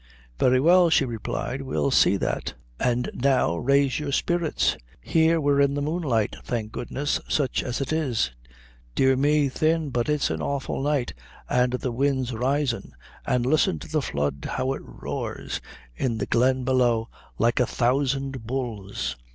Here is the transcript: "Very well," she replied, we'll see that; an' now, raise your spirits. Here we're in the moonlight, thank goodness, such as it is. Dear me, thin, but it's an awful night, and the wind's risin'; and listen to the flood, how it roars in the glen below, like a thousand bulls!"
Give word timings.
"Very 0.39 0.59
well," 0.59 0.89
she 0.89 1.05
replied, 1.05 1.61
we'll 1.61 1.91
see 1.91 2.17
that; 2.17 2.55
an' 2.79 3.05
now, 3.13 3.55
raise 3.55 3.99
your 3.99 4.11
spirits. 4.11 4.75
Here 4.99 5.39
we're 5.39 5.61
in 5.61 5.75
the 5.75 5.81
moonlight, 5.83 6.35
thank 6.43 6.71
goodness, 6.71 7.21
such 7.27 7.61
as 7.61 7.81
it 7.81 7.93
is. 7.93 8.31
Dear 8.95 9.15
me, 9.15 9.47
thin, 9.47 9.91
but 9.91 10.09
it's 10.09 10.31
an 10.31 10.41
awful 10.41 10.81
night, 10.81 11.13
and 11.47 11.73
the 11.73 11.91
wind's 11.91 12.33
risin'; 12.33 12.93
and 13.27 13.45
listen 13.45 13.77
to 13.77 13.87
the 13.87 14.01
flood, 14.01 14.49
how 14.53 14.73
it 14.73 14.81
roars 14.83 15.61
in 15.95 16.17
the 16.17 16.25
glen 16.25 16.63
below, 16.63 17.07
like 17.37 17.59
a 17.59 17.67
thousand 17.67 18.47
bulls!" 18.47 19.17